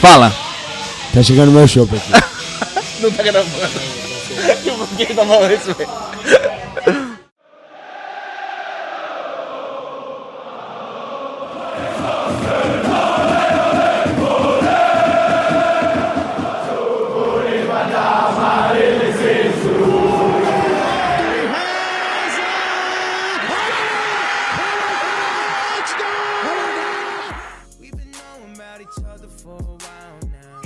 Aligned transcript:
Fala. 0.00 0.34
Tá 1.12 1.22
chegando 1.22 1.52
meu 1.52 1.66
show 1.66 1.84
aqui. 1.84 2.00
Não 3.00 3.10
tá 3.10 3.22
gravando. 3.22 3.96
Por 4.88 4.96
que 4.96 5.14
tá 5.14 5.24
falando 5.26 5.52
isso, 5.52 5.74
velho? 5.74 7.05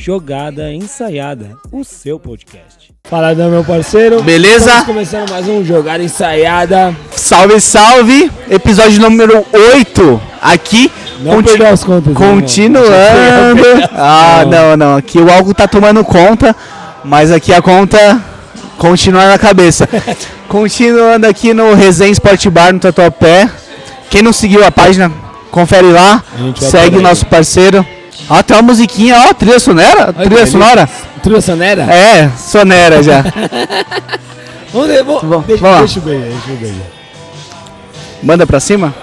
Jogada 0.01 0.73
Ensaiada, 0.73 1.59
o 1.71 1.85
seu 1.85 2.19
podcast. 2.19 2.91
Fala, 3.05 3.35
meu 3.35 3.63
parceiro. 3.63 4.23
Beleza? 4.23 4.65
Estamos 4.65 4.87
começando 4.87 5.29
mais 5.29 5.47
um 5.47 5.63
Jogada 5.63 6.03
Ensaiada. 6.03 6.97
Salve, 7.15 7.61
salve! 7.61 8.31
Episódio 8.51 8.99
número 8.99 9.45
8 9.53 10.19
aqui. 10.41 10.91
Não 11.21 11.35
conti- 11.35 11.51
perdeu 11.51 11.67
as 11.69 11.85
contas. 11.85 12.15
Continuando. 12.15 13.63
Ah, 13.93 14.43
não, 14.51 14.75
não. 14.75 14.97
Aqui 14.97 15.19
o 15.19 15.31
álcool 15.31 15.53
tá 15.53 15.69
tomando 15.69 16.03
conta, 16.03 16.57
mas 17.05 17.31
aqui 17.31 17.53
a 17.53 17.61
conta 17.61 18.25
continua 18.79 19.29
na 19.29 19.39
cabeça. 19.39 19.87
Continuando 20.49 21.27
aqui 21.27 21.53
no 21.53 21.75
Resenha 21.75 22.13
Sport 22.13 22.47
Bar 22.47 22.73
no 22.73 22.81
Tatuapé. 22.81 23.51
Quem 24.09 24.23
não 24.23 24.33
seguiu 24.33 24.65
a 24.65 24.71
página, 24.71 25.13
confere 25.51 25.93
lá. 25.93 26.25
A 26.35 26.39
gente 26.39 26.61
vai 26.63 26.71
Segue 26.71 26.97
o 26.97 27.03
nosso 27.03 27.27
parceiro. 27.27 27.87
Ó, 28.33 28.41
tem 28.45 28.57
uma 28.57 28.63
musiquinha, 28.63 29.19
ó, 29.29 29.35
trilha 29.35 29.59
sonora. 29.59 30.15
Olha 30.17 30.29
Trilha 30.29 30.47
sonora. 30.47 30.89
Trilha 31.21 31.41
sonera? 31.41 31.83
É, 31.83 32.31
sonera 32.39 33.03
já. 33.03 33.25
Vamos 34.73 34.87
ver, 34.87 35.03
vamos, 35.03 35.23
Bom, 35.25 35.41
deixa, 35.41 35.63
vamos 35.65 35.79
deixa 35.81 35.99
eu 35.99 36.03
ver, 36.05 36.21
deixa 36.31 36.51
eu 36.51 36.57
ver. 36.57 36.73
Manda 38.23 38.47
pra 38.47 38.61
cima. 38.61 38.95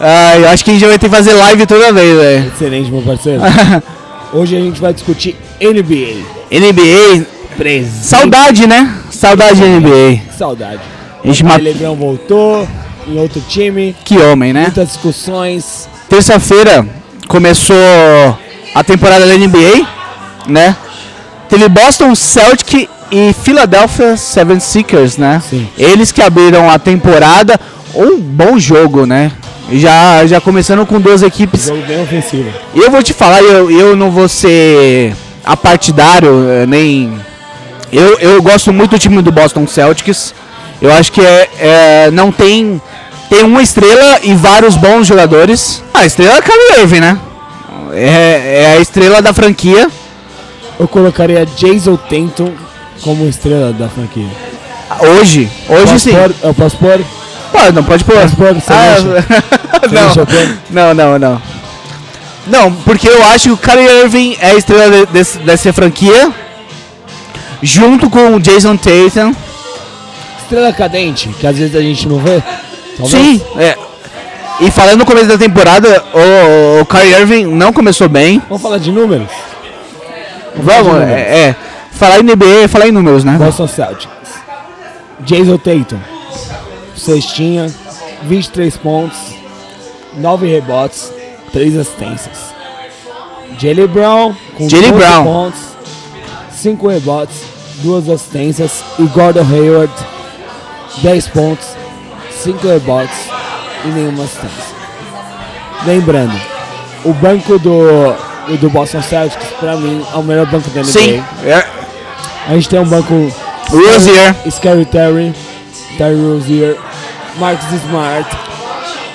Ai, 0.00 0.42
eu 0.42 0.48
acho 0.48 0.64
que 0.64 0.70
a 0.70 0.72
gente 0.72 0.86
vai 0.86 0.98
ter 0.98 1.10
que 1.10 1.14
fazer 1.14 1.34
live 1.34 1.66
toda 1.66 1.92
vez, 1.92 2.16
velho. 2.16 2.48
Excelente, 2.48 2.90
meu 2.90 3.02
parceiro. 3.02 3.42
Hoje 4.32 4.56
a 4.56 4.60
gente 4.60 4.80
vai 4.80 4.94
discutir 4.94 5.36
NBA. 5.60 6.22
NBA, 6.50 7.26
Presente. 7.58 8.06
saudade, 8.06 8.66
né? 8.66 8.90
Saudade 9.10 9.60
da 9.60 9.66
NBA. 9.66 10.20
Saudade. 10.34 10.80
A 11.22 11.26
gente 11.26 11.44
O 11.44 11.58
Lebrão 11.58 11.94
voltou 11.94 12.66
em 13.08 13.18
outro 13.18 13.40
time. 13.48 13.96
Que 14.04 14.18
homem, 14.18 14.52
né? 14.52 14.62
Muitas 14.62 14.88
discussões. 14.88 15.88
Terça-feira 16.08 16.86
começou 17.26 17.76
a 18.74 18.84
temporada 18.84 19.26
da 19.26 19.36
NBA, 19.36 19.86
né? 20.46 20.76
Teve 21.48 21.68
Boston 21.68 22.14
Celtic 22.14 22.88
e 23.10 23.32
Philadelphia 23.32 24.14
76ers, 24.14 25.18
né? 25.18 25.42
Sim. 25.48 25.66
Eles 25.78 26.12
que 26.12 26.20
abriram 26.20 26.70
a 26.70 26.78
temporada. 26.78 27.58
Um 27.94 28.18
bom 28.20 28.58
jogo, 28.58 29.06
né? 29.06 29.32
Já, 29.72 30.26
já 30.26 30.40
começando 30.40 30.86
com 30.86 30.98
duas 30.98 31.22
equipes 31.22 31.66
Jogo 31.66 31.82
bem 31.86 32.02
ofensivo. 32.02 32.50
E 32.74 32.78
eu 32.78 32.90
vou 32.90 33.02
te 33.02 33.12
falar, 33.12 33.42
eu, 33.42 33.70
eu 33.70 33.94
não 33.94 34.10
vou 34.10 34.26
ser 34.28 35.14
apartidário, 35.44 36.48
eh, 36.48 36.66
nem. 36.66 37.12
Eu, 37.92 38.18
eu 38.18 38.42
gosto 38.42 38.72
muito 38.72 38.92
do 38.92 38.98
time 38.98 39.20
do 39.20 39.32
Boston 39.32 39.66
Celtics. 39.66 40.34
Eu 40.80 40.92
acho 40.92 41.10
que 41.12 41.20
é, 41.20 41.48
é, 41.58 42.10
não 42.10 42.30
tem. 42.32 42.80
Tem 43.28 43.42
uma 43.42 43.60
estrela 43.60 44.20
e 44.22 44.32
vários 44.34 44.74
bons 44.76 45.06
jogadores. 45.06 45.82
Ah, 45.92 46.00
a 46.00 46.06
estrela 46.06 46.36
é 46.38 46.40
Kyrie 46.42 46.80
Irving, 46.80 47.00
né? 47.00 47.18
É, 47.92 48.62
é 48.62 48.76
a 48.76 48.80
estrela 48.80 49.20
da 49.20 49.34
franquia. 49.34 49.90
Eu 50.80 50.88
colocaria 50.88 51.44
Jason 51.44 51.96
Tatum 51.96 52.52
como 53.02 53.28
estrela 53.28 53.72
da 53.72 53.88
franquia. 53.88 54.28
Hoje. 55.00 55.50
Hoje 55.68 55.84
Posso 55.92 55.98
sim. 55.98 56.12
pôr? 56.14 56.34
Eu 56.42 56.54
posso 56.54 56.76
pôr? 56.78 57.00
Pode, 57.52 57.72
não 57.74 57.84
pode 57.84 58.04
pôr. 58.04 58.14
Posso 58.18 58.36
pôr? 58.36 58.54
Você 58.54 58.72
Ah, 58.72 58.96
não. 60.70 60.94
Não, 60.94 60.94
não, 60.94 61.18
não. 61.18 61.42
Não, 62.46 62.72
porque 62.72 63.08
eu 63.08 63.22
acho 63.26 63.44
que 63.44 63.50
o 63.50 63.56
Kyrie 63.58 64.00
Irving 64.04 64.36
é 64.40 64.52
a 64.52 64.54
estrela 64.54 64.90
de- 64.90 65.12
desse- 65.12 65.38
dessa 65.40 65.70
franquia. 65.72 66.32
Junto 67.62 68.08
com 68.08 68.36
o 68.36 68.40
Jason 68.40 68.76
Tatum. 68.76 69.34
Estrela 70.48 70.72
cadente, 70.72 71.28
que 71.28 71.46
às 71.46 71.58
vezes 71.58 71.76
a 71.76 71.82
gente 71.82 72.08
não 72.08 72.18
vê. 72.18 72.42
Talvez. 72.96 73.10
Sim, 73.10 73.42
é. 73.58 73.76
E 74.60 74.70
falando 74.70 75.00
no 75.00 75.04
começo 75.04 75.26
da 75.26 75.36
temporada, 75.36 76.02
o, 76.14 76.80
o 76.80 76.86
Kyrie 76.86 77.12
Irving 77.20 77.44
não 77.54 77.70
começou 77.70 78.08
bem. 78.08 78.42
Vamos 78.48 78.62
falar 78.62 78.78
de 78.78 78.90
números? 78.90 79.28
Vamos, 80.56 80.84
de 80.84 80.90
números. 80.90 81.10
é, 81.10 81.48
é. 81.48 81.56
Falar 81.92 82.20
em 82.20 82.22
NBA 82.22 82.64
é 82.64 82.68
falar 82.68 82.88
em 82.88 82.92
números, 82.92 83.24
né? 83.24 83.36
Boston 83.38 83.68
Celtics. 83.68 84.08
Jason 85.20 85.58
Tatum. 85.58 85.98
Cestinha, 86.96 87.70
23 88.22 88.74
pontos, 88.78 89.18
9 90.16 90.46
rebotes, 90.46 91.12
3 91.52 91.76
assistências. 91.76 92.38
Jalen 93.58 93.86
Brown 93.86 94.34
com 94.56 94.66
12 94.66 94.92
Brown. 94.92 95.24
pontos, 95.24 95.60
5 96.52 96.88
rebotes, 96.88 97.36
2 97.82 98.08
assistências. 98.08 98.82
E 98.98 99.02
Gordon 99.04 99.42
Hayward, 99.42 99.92
10 101.02 101.28
pontos, 101.28 101.66
5 102.42 102.66
rebotes 102.66 103.16
e 103.84 103.88
nenhuma 103.88 104.24
assistência. 104.24 104.76
Lembrando, 105.86 106.34
o 107.04 107.12
banco 107.12 107.58
do, 107.58 108.14
do 108.60 108.70
Boston 108.70 109.02
Celtics, 109.02 109.46
pra 109.60 109.76
mim, 109.76 110.04
é 110.12 110.16
o 110.16 110.22
melhor 110.22 110.46
banco 110.46 110.68
da 110.70 110.80
NBA. 110.80 110.90
Sim. 110.90 111.22
É. 111.44 111.64
A 112.48 112.52
gente 112.54 112.68
tem 112.68 112.80
um 112.80 112.84
banco 112.88 113.32
Rozier. 113.70 114.34
Scary 114.50 114.84
Terry, 114.86 115.34
Terry 115.96 116.16
Rozier, 116.20 116.76
Marcus 117.36 117.70
Smart, 117.84 118.36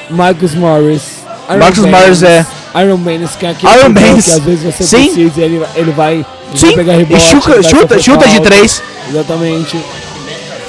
Marcus 0.10 0.54
Morris, 0.56 1.02
Iron 1.50 1.60
Marcus 1.60 1.80
Baines, 1.80 2.22
Morris 2.22 2.24
é. 2.24 2.46
Iron 2.76 2.98
Baines, 2.98 3.36
que 3.36 3.46
é 3.46 3.50
aquele 3.50 3.74
Iron 3.74 3.94
pivô 3.94 4.06
Baines. 4.08 4.26
que 4.26 4.32
às 4.32 4.40
vezes 4.40 4.64
você 4.64 4.84
Sim. 4.84 5.06
precisa 5.14 5.42
e 5.42 5.44
ele, 5.44 5.66
ele 5.76 5.92
vai, 5.92 6.14
ele 6.14 6.26
vai 6.26 6.26
Sim. 6.56 6.76
pegar 6.76 6.94
E 6.94 6.98
rebote. 6.98 7.22
chuta, 7.22 7.50
vai 7.52 7.64
chuta, 7.64 7.80
sofrer 7.82 8.02
chuta 8.02 8.28
de 8.28 8.40
três. 8.42 8.82
Exatamente. 9.10 9.80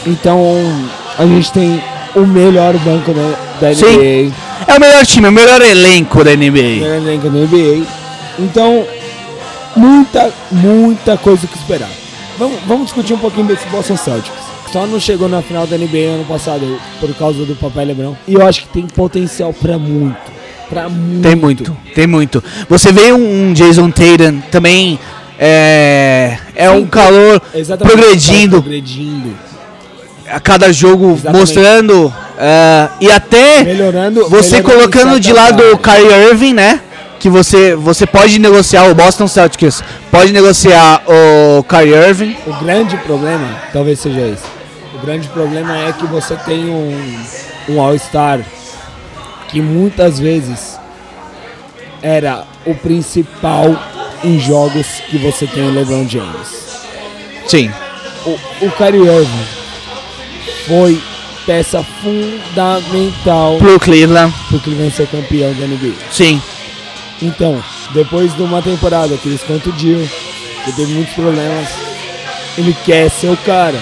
Então, 0.07 0.47
a 1.19 1.27
gente 1.27 1.53
tem 1.53 1.83
o 2.15 2.27
melhor 2.27 2.77
banco 2.79 3.13
da, 3.13 3.35
da 3.61 3.75
Sim. 3.75 3.97
NBA. 3.97 4.35
É 4.67 4.77
o 4.77 4.81
melhor 4.81 5.07
time, 5.07 5.27
é 5.27 5.31
o 5.31 5.33
melhor 5.33 5.61
elenco 5.63 6.25
da 6.25 6.31
NBA. 6.35 6.51
melhor 6.51 6.97
elenco 6.97 7.29
da 7.29 7.39
NBA. 7.39 7.87
Então, 8.39 8.85
muita, 9.77 10.33
muita 10.51 11.17
coisa 11.17 11.47
que 11.47 11.57
esperar. 11.57 11.91
Vamos, 12.39 12.59
vamos 12.67 12.85
discutir 12.87 13.15
um 13.15 13.19
pouquinho 13.19 13.47
desse 13.47 13.67
Boston 13.67 13.97
Celtics. 13.97 14.45
Só 14.73 14.87
não 14.87 14.99
chegou 14.99 15.29
na 15.29 15.41
final 15.41 15.67
da 15.67 15.79
NBA 15.79 16.15
ano 16.15 16.25
passado 16.25 16.81
por 16.99 17.15
causa 17.15 17.45
do 17.45 17.55
papel 17.55 17.87
Lebron. 17.87 18.17
E 18.27 18.35
eu 18.35 18.45
acho 18.45 18.63
que 18.63 18.69
tem 18.69 18.87
potencial 18.87 19.53
pra 19.53 19.79
muito. 19.79 20.33
Pra 20.69 20.89
muito. 20.89 21.23
Tem 21.23 21.37
muito, 21.37 21.77
tem 21.95 22.07
muito. 22.07 22.43
Você 22.69 22.91
vê 22.91 23.13
um, 23.13 23.51
um 23.51 23.53
Jason 23.53 23.91
Tatum 23.91 24.41
também 24.51 24.99
é, 25.39 26.39
é 26.55 26.69
Sim, 26.69 26.77
um 26.77 26.87
calor 26.87 27.41
progredindo 27.79 28.63
Progredindo. 28.63 29.54
A 30.29 30.41
cada 30.41 30.73
jogo, 30.73 31.13
Exatamente. 31.13 31.41
mostrando 31.41 32.15
é, 32.39 32.89
e 33.01 33.11
até 33.11 33.63
Melhorando. 33.63 34.29
você 34.29 34.57
melhorando 34.57 34.81
colocando 34.81 35.21
de 35.21 35.33
lado 35.33 35.63
o. 35.73 35.79
Kyrie 35.79 36.31
Irving, 36.31 36.55
né? 36.55 36.81
Que 37.19 37.29
você, 37.31 37.75
você 37.75 38.07
pode 38.07 38.39
negociar 38.39 38.91
o 38.91 38.95
Boston 38.95 39.27
Celtics, 39.27 39.83
pode 40.11 40.33
negociar 40.33 41.03
o 41.07 41.63
Kyrie 41.63 41.95
Irving. 41.95 42.37
O 42.47 42.53
grande 42.65 42.97
problema, 42.99 43.63
talvez 43.73 43.99
seja 43.99 44.21
esse. 44.21 44.45
O 44.95 45.05
grande 45.05 45.29
problema 45.29 45.77
é 45.77 45.93
que 45.93 46.07
você 46.07 46.37
tem 46.37 46.69
um, 46.69 47.25
um 47.69 47.81
All-Star 47.81 48.41
que 49.49 49.61
muitas 49.61 50.19
vezes 50.19 50.79
era 52.03 52.45
o 52.67 52.75
principal 52.75 53.75
em 54.23 54.39
jogos 54.39 54.87
que 55.09 55.17
você 55.17 55.47
tem 55.47 55.67
o 55.67 55.73
LeBron 55.73 56.07
James. 56.09 56.83
Sim. 57.47 57.71
O, 58.27 58.67
o 58.67 58.71
Kyrie 58.73 59.07
Irving 59.07 59.64
foi 60.67 61.01
peça 61.47 61.85
fundamental 62.03 63.59
Pro 63.59 63.79
Cleveland. 63.79 64.33
porque 64.51 64.71
ele 64.71 64.83
vencer 64.83 65.07
campeão 65.09 65.53
da 65.55 65.67
NBA. 65.67 65.95
Sim. 66.11 66.41
Então, 67.23 67.63
depois 67.93 68.35
de 68.35 68.43
uma 68.43 68.61
temporada 68.63 69.17
que 69.17 69.29
ele 69.29 69.39
se 69.39 69.45
contundiu, 69.45 70.09
que 70.65 70.73
teve 70.73 70.95
muitos 70.95 71.15
problemas, 71.15 71.69
ele 72.59 72.75
quer 72.85 73.11
ser 73.11 73.29
o 73.31 73.37
cara. 73.39 73.79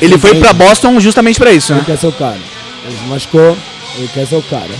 Ele 0.00 0.18
foi 0.18 0.34
pra 0.38 0.52
Boston 0.52 0.98
justamente 1.00 1.38
pra 1.38 1.52
isso, 1.52 1.72
Ele 1.72 1.80
né? 1.80 1.86
quer 1.86 1.96
ser 1.98 2.06
o 2.08 2.12
cara. 2.12 2.38
Ele 2.84 2.96
se 2.96 3.04
machucou, 3.04 3.56
ele 3.96 4.08
quer 4.12 4.26
ser 4.26 4.36
o 4.36 4.42
cara. 4.42 4.74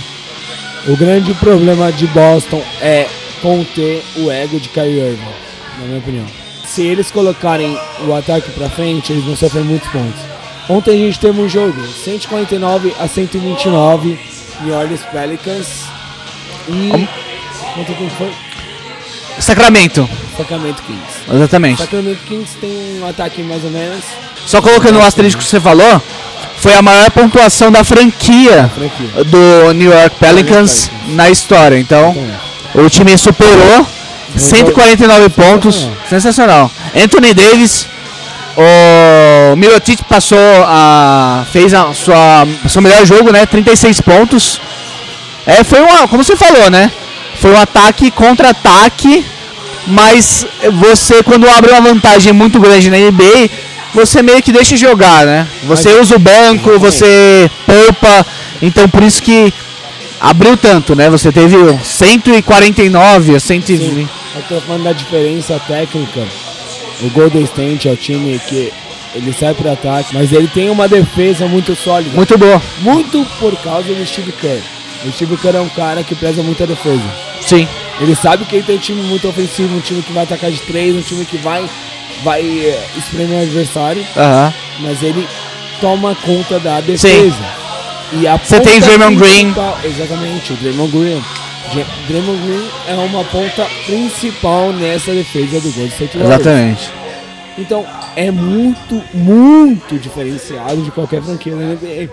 O 0.87 0.95
grande 0.95 1.33
problema 1.35 1.91
de 1.91 2.05
Boston 2.07 2.63
é 2.81 3.07
conter 3.41 4.03
o 4.17 4.31
ego 4.31 4.59
de 4.59 4.69
Kyrie 4.69 4.99
Irving, 4.99 5.19
na 5.79 5.85
minha 5.85 5.99
opinião. 5.99 6.25
Se 6.77 6.83
eles 6.83 7.09
colocarem 7.09 7.75
o 8.07 8.13
ataque 8.13 8.51
pra 8.51 8.69
frente, 8.69 9.11
eles 9.11 9.25
vão 9.25 9.35
sofrer 9.35 9.63
muitos 9.63 9.89
pontos. 9.89 10.21
Ontem 10.69 10.91
a 10.91 11.05
gente 11.07 11.19
teve 11.19 11.41
um 11.41 11.49
jogo, 11.49 11.73
149 11.87 12.93
a 12.99 13.07
129, 13.07 14.19
New 14.61 14.75
Orleans 14.75 15.01
Pelicans 15.11 15.85
e. 16.69 16.91
Como? 16.91 17.07
Contra 17.73 17.95
quem 17.95 18.09
foi? 18.11 18.31
Sacramento. 19.39 20.07
Sacramento 20.37 20.83
Kings. 20.83 21.35
Exatamente. 21.35 21.81
Sacramento 21.81 22.23
Kings 22.27 22.55
tem 22.61 22.99
um 23.01 23.07
ataque 23.07 23.41
mais 23.41 23.63
ou 23.63 23.71
menos. 23.71 24.03
Só 24.45 24.61
colocando 24.61 24.99
o 24.99 25.01
asterisco 25.01 25.41
que 25.41 25.49
você 25.49 25.59
falou, 25.59 25.99
foi 26.57 26.75
a 26.75 26.81
maior 26.83 27.09
pontuação 27.09 27.71
da 27.71 27.83
franquia 27.83 28.69
Franquia. 28.75 29.23
do 29.23 29.73
New 29.73 29.91
York 29.91 30.17
Pelicans 30.19 30.91
na 31.07 31.27
história. 31.27 31.79
Então, 31.79 32.15
o 32.75 32.87
time 32.87 33.17
superou 33.17 33.83
149 34.35 35.29
pontos. 35.29 35.89
Sensacional. 36.09 36.71
Anthony 36.95 37.33
Davis, 37.33 37.87
o 38.57 39.55
Mirotic 39.55 40.03
passou 40.03 40.37
a 40.65 41.45
fez 41.51 41.73
a 41.73 41.93
sua 41.93 42.47
seu 42.67 42.81
melhor 42.81 43.05
jogo, 43.05 43.31
né? 43.31 43.45
36 43.45 44.01
pontos. 44.01 44.59
É, 45.45 45.63
foi 45.63 45.79
uma, 45.79 46.07
como 46.07 46.23
você 46.23 46.35
falou, 46.35 46.69
né? 46.69 46.91
Foi 47.39 47.51
um 47.51 47.57
ataque 47.57 48.09
contra-ataque, 48.11 49.25
mas 49.85 50.45
você 50.73 51.21
quando 51.23 51.47
abre 51.47 51.71
uma 51.71 51.81
vantagem 51.81 52.33
muito 52.33 52.59
grande 52.59 52.89
na 52.89 52.97
NBA, 52.97 53.49
você 53.93 54.21
meio 54.21 54.41
que 54.41 54.51
deixa 54.51 54.75
jogar, 54.75 55.25
né? 55.25 55.47
Você 55.63 55.89
usa 55.93 56.15
o 56.15 56.19
banco, 56.19 56.79
você 56.79 57.49
poupa, 57.65 58.25
então 58.61 58.89
por 58.89 59.03
isso 59.03 59.21
que 59.21 59.53
abriu 60.19 60.57
tanto, 60.57 60.95
né? 60.95 61.09
Você 61.09 61.31
teve 61.31 61.55
149, 61.83 63.39
120. 63.39 63.79
Sim. 63.79 64.09
Eu 64.35 64.41
tô 64.43 64.61
falando 64.61 64.83
da 64.83 64.93
diferença 64.93 65.59
técnica. 65.67 66.23
O 67.01 67.09
Golden 67.09 67.43
State 67.43 67.87
é 67.87 67.91
o 67.91 67.97
time 67.97 68.39
que 68.47 68.71
ele 69.13 69.33
sai 69.33 69.53
para 69.53 69.73
ataque, 69.73 70.13
mas 70.13 70.31
ele 70.31 70.47
tem 70.47 70.69
uma 70.69 70.87
defesa 70.87 71.47
muito 71.47 71.75
sólida. 71.75 72.15
Muito 72.15 72.37
boa. 72.37 72.61
Muito 72.79 73.25
por 73.39 73.55
causa 73.57 73.93
do 73.93 74.05
Steve 74.05 74.31
Kerr. 74.31 74.61
O 75.05 75.11
Steve 75.11 75.37
Kerr 75.37 75.55
é 75.55 75.61
um 75.61 75.69
cara 75.69 76.03
que 76.03 76.15
preza 76.15 76.41
muito 76.43 76.61
a 76.63 76.65
defesa. 76.65 77.03
Sim. 77.41 77.67
Ele 77.99 78.15
sabe 78.15 78.45
que 78.45 78.55
ele 78.55 78.63
tem 78.63 78.75
um 78.75 78.79
time 78.79 79.01
muito 79.03 79.27
ofensivo, 79.27 79.75
um 79.75 79.79
time 79.79 80.01
que 80.01 80.11
vai 80.13 80.23
atacar 80.23 80.51
de 80.51 80.59
três, 80.61 80.95
um 80.95 81.01
time 81.01 81.25
que 81.25 81.37
vai, 81.37 81.67
vai 82.23 82.41
eh, 82.41 82.87
espremer 82.95 83.39
o 83.39 83.41
adversário, 83.43 84.05
Aham. 84.15 84.53
mas 84.79 85.01
ele 85.01 85.27
toma 85.81 86.15
conta 86.15 86.59
da 86.59 86.79
defesa. 86.81 87.35
A 87.63 87.66
Você 88.43 88.59
tem 88.61 88.79
Draymond 88.79 89.15
Green. 89.17 89.53
Exatamente, 89.83 90.53
o 90.53 90.55
Draymond 90.57 90.91
Green. 90.91 91.23
Dra- 91.73 91.85
Draymond 92.07 92.39
Green 92.45 92.69
é 92.87 92.93
uma 92.93 93.23
ponta 93.25 93.65
principal 93.85 94.71
nessa 94.71 95.11
defesa 95.13 95.59
do 95.59 95.69
Golden 95.71 95.87
State 95.87 96.17
Warriors. 96.17 96.39
Exatamente. 96.39 96.89
Então 97.57 97.85
é 98.15 98.31
muito, 98.31 99.03
muito 99.13 99.97
diferenciado 99.99 100.81
de 100.83 100.91
qualquer 100.91 101.21
franquia 101.21 101.55
da 101.55 101.63
NBA. 101.63 102.09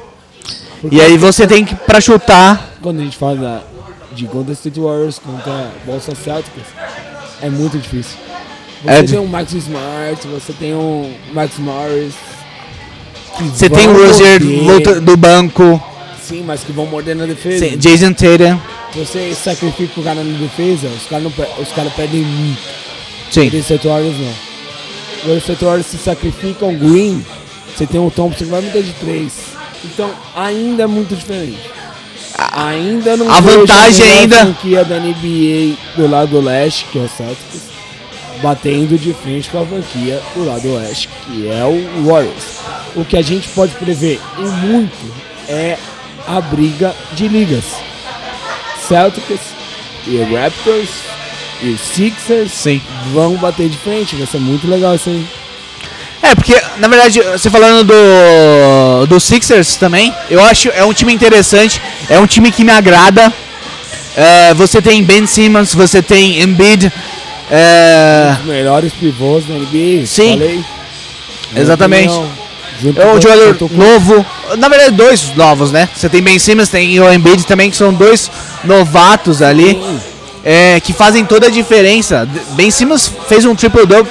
Porque 0.81 0.96
E 0.96 1.00
aí 1.00 1.17
você 1.17 1.46
tem 1.46 1.64
que 1.64 1.75
pra 1.76 2.00
chutar. 2.00 2.70
quando 2.82 3.00
a 3.00 3.05
gente 3.05 3.17
fala 3.17 3.37
da- 3.37 3.62
de 4.12 4.26
Golden 4.26 4.52
State 4.55 4.81
Warriors 4.81 5.19
contra 5.19 5.70
Boston 5.87 6.14
Celtics, 6.14 6.64
é 7.43 7.49
muito 7.49 7.79
difícil. 7.79 8.17
Você 8.82 8.91
É 8.91 9.02
tem 9.02 9.19
um 9.19 9.26
Max 9.26 9.52
Smart, 9.52 10.26
você 10.26 10.52
tem 10.52 10.75
um 10.75 11.14
Max 11.32 11.58
Morris. 11.58 12.14
Que 13.36 13.44
Você 13.44 13.69
tem 13.70 13.88
o 13.88 14.06
Rozier 14.06 14.40
volta- 14.64 15.00
do 15.00 15.16
banco, 15.16 15.82
Sim, 16.22 16.42
mas 16.46 16.62
que 16.62 16.72
vão 16.72 16.86
morder 16.86 17.14
na 17.16 17.26
defesa. 17.26 17.69
sim, 17.69 17.76
Jason 17.76 18.12
Tatum. 18.12 18.58
Você 18.94 19.34
sacrifica 19.34 20.00
o 20.00 20.04
cara 20.04 20.22
na 20.22 20.38
defesa, 20.38 20.86
os 20.88 21.06
caras 21.06 21.31
os 21.60 21.69
caras 21.72 21.92
perdem 21.94 22.22
muito. 22.22 22.62
Sim. 23.31 23.46
State 23.58 23.86
Warriors 23.88 24.14
não. 25.26 25.36
State 25.38 25.64
Warriors 25.64 25.86
se 25.86 25.98
sacrificam 25.98 26.75
Green, 26.76 27.25
você 27.76 27.86
tem 27.86 28.00
o 28.00 28.10
Thompson 28.10 28.44
que 28.44 28.50
vai 28.50 28.60
meter 28.62 28.82
de 28.82 28.92
três. 28.92 29.32
Então 29.84 30.10
ainda 30.36 30.84
é 30.84 30.86
muito 30.86 31.14
diferente. 31.16 31.58
Ainda 32.52 33.16
não 33.16 33.31
A 33.31 33.40
vantagem 33.40 34.08
ainda- 34.10 34.38
franquia 34.38 34.84
da 34.84 34.98
NBA 34.98 35.76
do 35.96 36.06
lado 36.08 36.40
leste, 36.40 36.84
que 36.90 36.98
é 36.98 37.02
o 37.02 37.08
Celtics, 37.08 37.62
batendo 38.44 38.99
de 38.99 39.14
frente 39.14 39.49
com 39.49 39.62
a 39.62 39.67
franquia 39.67 40.20
do 40.35 40.44
lado 40.44 40.75
oeste, 40.75 41.08
que 41.25 41.49
é 41.49 41.64
o 41.64 42.06
Warriors. 42.06 42.58
O 42.94 43.02
que 43.02 43.17
a 43.17 43.23
gente 43.23 43.49
pode 43.49 43.75
prever 43.76 44.20
e 44.37 44.43
muito 44.43 45.14
é 45.49 45.79
a 46.29 46.43
briga 46.43 46.94
de 47.14 47.26
ligas. 47.26 47.64
Celtics 48.87 49.41
e 50.06 50.23
Raptors 50.23 50.91
e 51.62 51.70
os 51.70 51.81
Sixers 51.81 52.52
Sim. 52.52 52.82
vão 53.14 53.35
bater 53.37 53.70
de 53.70 53.79
frente, 53.79 54.14
vai 54.14 54.26
ser 54.26 54.41
muito 54.41 54.69
legal 54.69 54.94
isso 54.94 55.08
aí. 55.08 55.26
É, 56.20 56.35
porque, 56.35 56.61
na 56.76 56.87
verdade, 56.87 57.23
você 57.23 57.49
falando 57.49 57.87
do, 57.87 59.06
do 59.06 59.19
Sixers 59.19 59.76
também, 59.76 60.14
eu 60.29 60.43
acho 60.44 60.69
é 60.69 60.85
um 60.85 60.93
time 60.93 61.14
interessante, 61.14 61.81
é 62.11 62.19
um 62.19 62.26
time 62.26 62.52
que 62.52 62.62
me 62.62 62.73
agrada. 62.73 63.32
É, 64.14 64.52
você 64.52 64.82
tem 64.82 65.02
Ben 65.02 65.26
Simmons, 65.26 65.73
você 65.73 66.02
tem 66.02 66.43
Embiid. 66.43 66.93
É, 67.50 68.37
Os 68.41 68.46
melhores 68.46 68.93
pivôs 68.93 69.44
da 69.46 69.55
NBA, 69.55 70.06
Sim. 70.06 70.38
falei. 70.38 70.64
Exatamente. 71.56 72.12
é 72.12 73.06
um 73.06 73.20
jogador 73.20 73.56
novo. 73.73 74.26
Na 74.58 74.69
verdade, 74.69 74.93
dois 74.93 75.35
novos, 75.35 75.70
né? 75.70 75.88
Você 75.94 76.08
tem 76.08 76.23
Ben 76.23 76.38
Simmons, 76.38 76.69
tem 76.69 76.99
o 77.00 77.12
Embiid 77.12 77.44
também, 77.44 77.70
que 77.70 77.76
são 77.76 77.93
dois 77.93 78.31
novatos 78.64 79.43
ali. 79.43 79.81
É, 80.46 80.79
que 80.79 80.93
fazem 80.93 81.25
toda 81.25 81.46
a 81.46 81.50
diferença. 81.50 82.29
Ben 82.50 82.70
Simmons 82.70 83.11
fez 83.29 83.46
um 83.46 83.55
triple-double, 83.55 84.11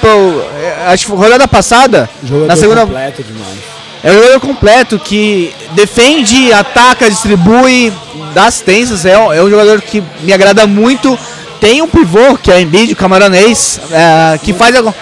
é, 0.60 0.86
acho 0.86 1.04
que 1.04 1.12
foi 1.12 1.16
rodada 1.16 1.46
passada, 1.46 2.10
Jogador 2.24 2.48
na 2.48 2.56
segunda, 2.56 2.80
completo 2.80 3.22
demais. 3.22 3.74
É 4.04 4.10
um 4.10 4.14
jogador 4.16 4.40
completo 4.40 4.98
que 4.98 5.50
defende, 5.70 6.52
ataca, 6.52 7.08
distribui, 7.08 7.90
dá 8.34 8.48
assistências. 8.48 9.06
É 9.06 9.18
um, 9.18 9.32
é 9.32 9.42
um 9.42 9.48
jogador 9.48 9.80
que 9.80 10.02
me 10.20 10.30
agrada 10.30 10.66
muito. 10.66 11.18
Tem 11.64 11.80
um 11.80 11.88
pivô, 11.88 12.36
que 12.36 12.52
é 12.52 12.56
o 12.56 12.60
Embiid, 12.60 12.92
o 12.92 12.96
camaronês, 12.96 13.80
é, 13.90 14.36
que 14.36 14.52
faz 14.52 14.76
algo 14.76 14.94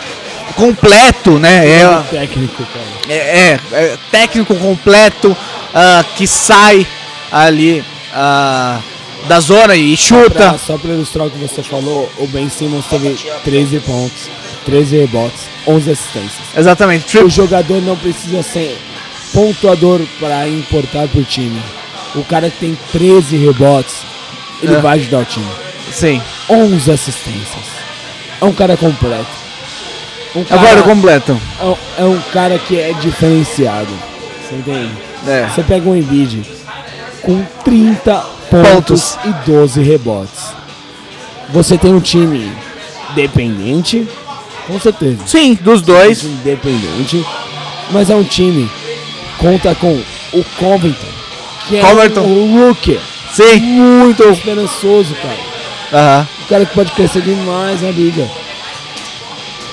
completo, 0.54 1.36
né? 1.36 1.66
É 1.68 2.02
técnico, 2.08 2.64
cara. 2.64 2.86
é, 3.08 3.14
é- 3.16 3.60
é 3.72 3.98
técnico 4.12 4.54
completo, 4.54 5.36
ah, 5.74 6.04
que 6.14 6.24
sai 6.24 6.86
ali 7.32 7.82
ah, 8.14 8.78
da 9.26 9.40
zona 9.40 9.74
e 9.74 9.96
chuta. 9.96 10.56
Só 10.64 10.78
pra 10.78 10.92
ilustrar 10.92 11.26
o 11.26 11.30
que 11.32 11.38
você 11.38 11.64
falou, 11.64 12.08
o 12.16 12.28
Ben 12.28 12.48
Simmons 12.48 12.86
teve 12.86 13.16
13 13.42 13.80
pontos, 13.80 14.30
13 14.64 14.98
rebotes, 14.98 15.40
11 15.66 15.90
assistências. 15.90 16.42
Exatamente. 16.56 17.18
O 17.18 17.28
jogador 17.28 17.82
não 17.82 17.96
precisa 17.96 18.40
ser 18.44 18.78
pontuador 19.34 20.00
para 20.20 20.46
importar 20.46 21.08
pro 21.08 21.24
time. 21.24 21.60
O 22.14 22.22
cara 22.22 22.48
que 22.48 22.58
tem 22.58 22.78
13 22.92 23.36
rebotes, 23.36 23.94
ele 24.62 24.76
É. 24.76 24.80
vai 24.80 24.98
ajudar 25.00 25.18
o 25.18 25.24
time. 25.24 25.46
sim. 25.90 26.22
11 26.52 26.90
assistências. 26.90 27.64
É 28.40 28.44
um 28.44 28.52
cara 28.52 28.76
completo. 28.76 29.26
Um 30.34 30.44
cara, 30.44 30.60
Agora 30.60 30.82
completo. 30.82 31.40
é 31.60 31.64
um- 31.64 31.76
é 31.98 32.04
um 32.04 32.20
cara 32.32 32.58
que 32.58 32.78
é 32.78 32.92
diferenciado. 33.00 33.88
Você 34.48 34.54
entende? 34.56 34.90
É. 35.26 35.46
Você 35.54 35.62
pega 35.62 35.88
um 35.88 35.96
Embiid 35.96 36.42
com 37.22 37.44
30 37.64 38.24
pontos, 38.50 39.12
Pontos. 39.12 39.18
e 39.24 39.50
12 39.50 39.82
rebotes. 39.82 40.52
Você 41.50 41.76
tem 41.78 41.94
um 41.94 42.00
time 42.00 42.50
dependente, 43.14 44.06
com 44.66 44.78
certeza. 44.80 45.18
Sim, 45.26 45.54
dos 45.60 45.82
dois. 45.82 46.24
independente, 46.24 47.24
mas 47.90 48.08
é 48.10 48.14
um 48.14 48.24
time 48.24 48.70
conta 49.38 49.74
com 49.74 49.92
o 50.32 50.44
Covington, 50.58 51.06
que 51.68 51.76
é 51.76 51.80
Covington. 51.82 52.20
um 52.22 52.66
rookie 52.68 52.98
Sim. 53.32 53.60
muito 53.60 54.22
esperançoso, 54.24 55.14
cara. 55.16 55.51
Aham. 55.92 56.26
O 56.42 56.46
cara 56.46 56.64
que 56.64 56.74
pode 56.74 56.92
crescer 56.92 57.20
demais 57.22 57.82
na 57.82 57.90
liga. 57.90 58.28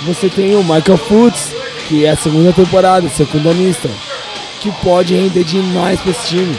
Você 0.05 0.29
tem 0.29 0.55
o 0.55 0.63
Michael 0.63 0.97
Fultz, 0.97 1.53
que 1.87 2.05
é 2.05 2.11
a 2.11 2.17
segunda 2.17 2.53
temporada, 2.53 3.07
secundanista, 3.09 3.89
que 4.59 4.71
pode 4.83 5.15
render 5.15 5.43
demais 5.43 5.99
pra 6.01 6.11
esse 6.11 6.27
time. 6.27 6.57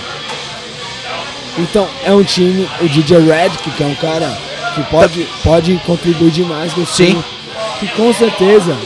Então, 1.58 1.88
é 2.04 2.12
um 2.12 2.24
time, 2.24 2.68
o 2.80 2.88
DJ 2.88 3.18
Redick, 3.18 3.70
que 3.70 3.82
é 3.82 3.86
um 3.86 3.94
cara 3.94 4.38
que 4.74 4.82
pode, 4.84 5.28
pode 5.42 5.76
contribuir 5.84 6.30
demais 6.30 6.72
com 6.72 6.82
esse 6.82 6.92
Sim. 6.92 7.06
time, 7.06 7.24
que 7.80 7.88
com 7.88 8.12
certeza 8.14 8.76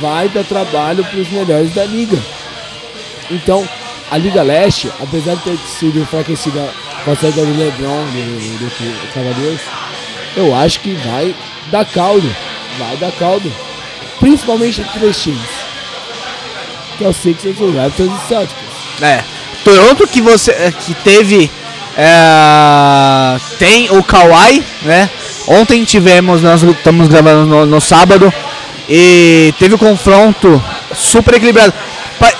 vai 0.00 0.28
dar 0.28 0.44
trabalho 0.44 1.04
para 1.04 1.20
os 1.20 1.28
melhores 1.30 1.74
da 1.74 1.84
liga. 1.84 2.18
Então, 3.30 3.66
a 4.10 4.18
Liga 4.18 4.42
Leste, 4.42 4.90
apesar 5.00 5.36
de 5.36 5.42
ter 5.42 5.58
sido 5.58 5.98
enfraquecida 5.98 6.68
com 7.04 7.12
a 7.12 7.16
saída 7.16 7.44
do 7.44 7.58
LeBron 7.58 8.04
do, 8.04 8.58
do, 8.58 8.68
do 8.68 9.14
Cavaliers, 9.14 9.60
eu 10.36 10.54
acho 10.54 10.80
que 10.80 10.94
vai 10.94 11.34
dar 11.70 11.84
caldo. 11.84 12.34
Vai 12.78 12.96
dar 12.96 13.12
caldo. 13.12 13.52
Principalmente 14.18 14.80
entre 14.80 14.98
três 14.98 15.22
times. 15.22 15.48
Que 16.98 17.04
é 17.04 17.08
o 17.08 17.12
Sixers, 17.12 17.60
o 17.60 17.72
Raptors 17.76 18.10
e 18.10 18.14
o 18.14 18.28
Celtics. 18.28 18.62
É. 19.00 19.24
Toronto 19.64 20.06
que 20.06 20.20
você 20.20 20.50
eh, 20.50 20.72
que 20.72 20.94
teve 20.94 21.50
é, 21.96 23.38
tem 23.58 23.90
o 23.90 24.02
Kawhi, 24.02 24.64
né? 24.82 25.10
Ontem 25.46 25.84
tivemos, 25.84 26.42
nós 26.42 26.62
estamos 26.62 27.08
gravando 27.08 27.46
no, 27.46 27.66
no 27.66 27.80
sábado 27.80 28.32
e 28.88 29.52
teve 29.58 29.74
um 29.74 29.78
confronto 29.78 30.62
super 30.94 31.34
equilibrado. 31.34 31.72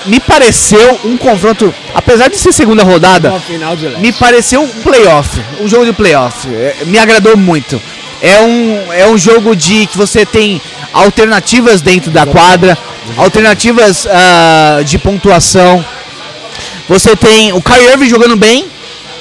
Me 0.05 0.19
pareceu 0.19 0.99
um 1.05 1.17
confronto, 1.17 1.73
apesar 1.93 2.29
de 2.29 2.37
ser 2.37 2.51
segunda 2.53 2.83
rodada, 2.83 3.33
me 3.99 4.11
pareceu 4.11 4.61
um 4.61 4.69
playoff, 4.81 5.41
um 5.61 5.67
jogo 5.67 5.85
de 5.85 5.93
playoff. 5.93 6.47
É, 6.47 6.77
me 6.85 6.97
agradou 6.97 7.37
muito. 7.37 7.81
É 8.21 8.39
um, 8.39 8.93
é 8.93 9.07
um 9.07 9.17
jogo 9.17 9.55
de 9.55 9.85
que 9.87 9.97
você 9.97 10.25
tem 10.25 10.61
alternativas 10.93 11.81
dentro 11.81 12.09
da 12.11 12.25
quadra, 12.25 12.77
alternativas 13.17 14.07
ah, 14.07 14.81
de 14.85 14.97
pontuação. 14.97 15.83
Você 16.87 17.15
tem 17.15 17.51
o 17.51 17.61
Kyrie 17.61 17.91
Irving 17.91 18.09
jogando 18.09 18.37
bem. 18.37 18.67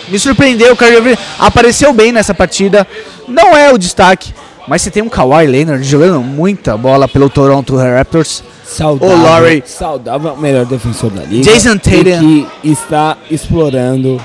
Me 0.08 0.18
surpreendeu, 0.18 0.74
o 0.74 0.76
Kyrie 0.76 0.96
Irving 0.96 1.16
apareceu 1.38 1.92
bem 1.92 2.12
nessa 2.12 2.34
partida. 2.34 2.86
Não 3.26 3.56
é 3.56 3.72
o 3.72 3.78
destaque, 3.78 4.32
mas 4.68 4.82
você 4.82 4.90
tem 4.90 5.02
um 5.02 5.08
Kawhi 5.08 5.46
Leonard 5.46 5.82
jogando 5.82 6.20
muita 6.20 6.76
bola 6.76 7.08
pelo 7.08 7.28
Toronto 7.28 7.76
Raptors. 7.76 8.44
Saudável, 8.76 9.16
O 9.16 9.22
Laurie. 9.22 9.62
saudável 9.66 10.34
é 10.36 10.40
melhor 10.40 10.64
defensor 10.66 11.10
da 11.10 11.22
liga. 11.24 11.42
Jason 11.50 11.76
Tatum. 11.76 12.02
que 12.02 12.48
está 12.64 13.16
explorando 13.30 14.20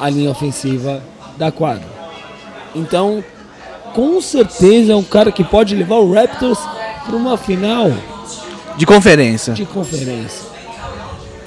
a 0.00 0.08
linha 0.08 0.30
ofensiva 0.30 1.02
da 1.36 1.50
quadra. 1.52 1.84
Então, 2.74 3.22
com 3.94 4.20
certeza 4.20 4.92
é 4.92 4.96
um 4.96 5.02
cara 5.02 5.30
que 5.30 5.44
pode 5.44 5.74
levar 5.74 5.96
o 5.96 6.12
Raptors 6.12 6.58
para 7.04 7.16
uma 7.16 7.36
final 7.36 7.92
De 8.76 8.84
conferência. 8.86 9.52
de 9.54 9.64
conferência. 9.64 10.46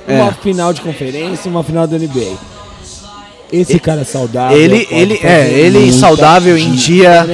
É. 0.08 0.22
Uma 0.22 0.31
final 0.34 0.74
de 0.74 0.81
conferência, 0.81 1.50
uma 1.50 1.63
final 1.63 1.86
da 1.88 1.98
NBA. 1.98 2.36
Esse 3.51 3.79
cara 3.79 4.03
saudável. 4.05 4.58
ele- 4.58 4.88
ele- 4.91 5.19
é, 5.24 5.50
ele 5.51 5.91
saudável 5.91 6.55
em 6.58 6.72
dia-. 6.72 7.25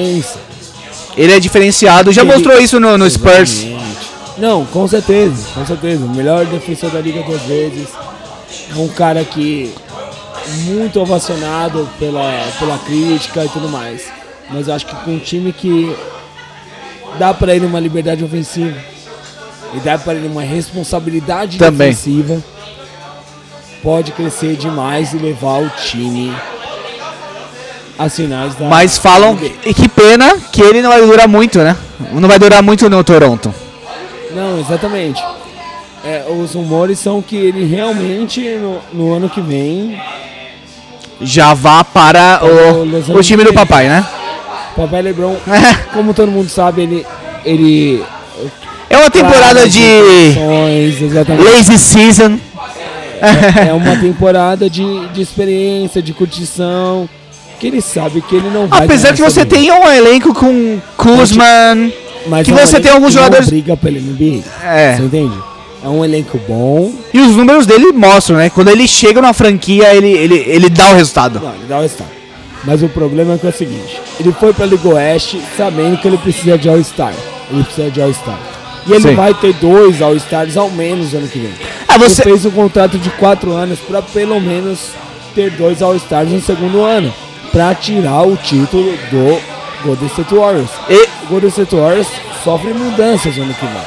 Ele 1.18 1.32
é 1.34 1.40
diferenciado. 1.40 2.12
Já 2.12 2.22
Ele- 2.24 2.32
mostrou 2.34 2.60
isso 2.60 2.78
no, 2.80 2.98
no 2.98 3.10
Spurs. 3.10 3.66
Não, 4.38 4.66
com 4.66 4.88
certeza, 4.88 5.48
com 5.54 5.66
certeza. 5.66 6.06
O 6.06 6.10
melhor 6.10 6.46
defensor 6.46 6.90
da 6.90 7.00
liga 7.00 7.22
duas 7.24 7.42
vezes. 7.44 7.88
É 8.76 8.80
um 8.80 8.88
cara 8.90 9.24
que 9.24 9.74
muito 10.66 11.00
ovacionado 11.00 11.88
pela, 12.00 12.46
pela 12.60 12.78
crítica 12.80 13.46
e 13.46 13.50
tudo 13.50 13.70
mais. 13.70 14.04
Mas 14.50 14.68
eu 14.68 14.74
acho 14.74 14.86
que 14.86 14.96
com 14.96 15.12
um 15.12 15.20
time 15.20 15.52
que 15.52 15.96
dá 17.18 17.34
pra 17.34 17.56
ele 17.56 17.66
uma 17.66 17.80
liberdade 17.80 18.24
ofensiva 18.24 18.78
e 19.74 19.80
dá 19.80 19.98
pra 19.98 20.14
ele 20.14 20.28
uma 20.28 20.42
responsabilidade 20.42 21.58
Também. 21.58 21.90
defensiva, 21.90 22.44
pode 23.82 24.12
crescer 24.12 24.56
demais 24.56 25.14
e 25.14 25.18
levar 25.18 25.62
o 25.62 25.70
time 25.70 26.36
às 27.98 28.16
finais 28.16 28.56
da 28.56 28.68
Mas 28.68 28.98
falam 28.98 29.36
que, 29.36 29.74
que 29.74 29.90
pena 29.90 30.38
que 30.52 30.62
ele 30.62 30.82
não 30.82 30.90
vai 30.90 31.02
durar 31.02 31.28
muito, 31.28 31.60
né? 31.60 31.76
Não 32.12 32.28
vai 32.28 32.38
durar 32.38 32.62
muito 32.62 32.90
no 32.90 33.04
Toronto. 33.04 33.54
Não, 34.36 34.60
exatamente. 34.60 35.24
É, 36.04 36.26
os 36.30 36.54
rumores 36.54 37.00
são 37.00 37.22
que 37.22 37.36
ele 37.36 37.66
realmente 37.66 38.42
no, 38.58 38.80
no 38.94 39.14
ano 39.14 39.30
que 39.30 39.42
vem, 39.42 40.00
Já 41.22 41.54
vá 41.54 41.84
para 41.84 42.42
o 42.44 42.84
o, 42.84 43.18
o 43.18 43.24
time 43.24 43.44
do 43.44 43.54
papai, 43.54 43.88
né? 43.88 44.06
Papai 44.76 45.02
LeBron, 45.02 45.36
como 45.94 46.14
todo 46.14 46.30
mundo 46.30 46.50
sabe, 46.50 46.84
ele 46.84 47.06
ele 47.46 48.04
É 48.90 48.98
uma 48.98 49.10
temporada 49.10 49.68
de 49.68 49.82
lazy 51.44 51.80
season. 51.80 52.38
É 53.66 53.72
uma 53.74 53.96
temporada 53.96 54.70
de, 54.70 55.08
de 55.08 55.22
experiência, 55.22 56.02
de 56.02 56.14
curtição, 56.14 57.10
que 57.60 57.68
ele 57.68 57.82
sabe 57.82 58.22
que 58.22 58.36
ele 58.36 58.50
não 58.50 58.68
vai 58.68 58.84
Apesar 58.84 59.14
que 59.14 59.22
você 59.22 59.46
tem 59.46 59.72
um 59.72 59.92
elenco 59.92 60.34
com 60.34 60.80
Kuzman. 60.98 61.94
Mas 62.28 62.46
que 62.48 62.52
é 62.52 62.56
um 62.56 62.58
você 62.58 62.80
tem 62.80 62.92
alguns 62.92 63.14
jogadores- 63.14 63.48
briga 63.50 63.76
pela 63.78 63.98
NBA. 63.98 64.44
É. 64.64 64.96
Você 64.96 65.04
entende? 65.04 65.38
É 65.84 65.88
um 65.88 66.04
elenco 66.04 66.40
bom. 66.48 66.92
E 67.14 67.20
os 67.22 67.36
números 67.36 67.66
dele 67.68 67.92
mostram, 67.92 68.38
né? 68.38 68.50
Quando 68.50 68.70
ele 68.70 68.88
chega 68.88 69.22
na 69.22 69.34
franquia, 69.34 69.94
ele, 69.94 70.12
ele, 70.12 70.44
ele 70.48 70.70
dá 70.70 70.92
o 70.92 70.96
resultado. 70.96 71.40
Não, 71.40 71.54
ele 71.54 71.66
dá 71.70 71.78
o 71.78 71.82
All-Star. 71.82 72.08
Mas 72.64 72.82
o 72.82 72.90
problema 72.90 73.36
é 73.36 73.38
que 73.38 73.46
é 73.46 73.50
o 73.50 73.54
seguinte: 73.54 74.02
ele 74.20 74.32
foi 74.32 74.52
pra 74.52 74.66
Liga 74.66 74.88
Oeste 74.90 75.40
sabendo 75.56 75.98
que 75.98 76.08
ele 76.08 76.18
precisa 76.18 76.58
de 76.58 76.68
All-Star. 76.68 77.14
Ele 77.52 77.64
precisa 77.64 77.92
de 77.92 78.02
All-Star. 78.02 78.40
E 78.88 78.94
ele 78.94 79.10
Sim. 79.10 79.16
vai 79.16 79.34
ter 79.36 79.54
dois 79.54 80.02
All-Stars 80.02 80.58
ao 80.58 80.72
menos 80.72 81.14
ano 81.14 81.28
que 81.28 81.38
vem. 81.40 81.52
Ah, 81.88 81.98
você. 82.00 82.22
Ele 82.24 82.32
fez 82.32 82.46
um 82.46 82.52
contrato 82.52 82.98
de 82.98 83.10
quatro 83.12 83.52
anos 83.52 83.78
pra 83.80 84.02
pelo 84.02 84.40
menos 84.40 84.90
ter 85.36 85.52
dois 85.52 85.82
All-Stars 85.84 86.30
no 86.32 86.42
segundo 86.42 86.82
ano. 86.82 87.14
Pra 87.52 87.74
tirar 87.76 88.24
o 88.24 88.36
título 88.36 88.92
do 89.12 89.40
Golden 89.86 90.08
State 90.08 90.34
Warriors. 90.36 90.70
e- 90.90 91.08
O 91.24 91.28
Golden 91.30 91.50
State 91.50 91.76
Warriors 91.76 92.08
sofre 92.44 92.74
mudanças 92.74 93.38
ano 93.38 93.54
que 93.54 93.66
vem. 93.66 93.82